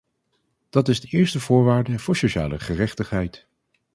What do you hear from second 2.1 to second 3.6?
sociale gerechtigheid!